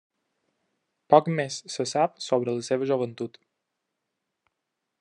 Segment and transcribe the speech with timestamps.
[1.13, 3.39] Poc més se sap sobre la seva joventut.